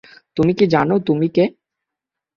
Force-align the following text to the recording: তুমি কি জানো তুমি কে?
তুমি 0.37 0.51
কি 0.53 0.65
জানো 0.67 0.95
তুমি 1.07 1.27
কে? 1.35 1.43